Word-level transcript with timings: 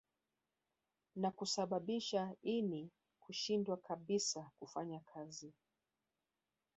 Na 1.15 1.29
kusababisha 1.31 2.33
ini 2.43 2.91
kushindwa 3.23 3.77
kabisa 3.77 4.51
kufanya 4.59 4.99
kazi 4.99 5.53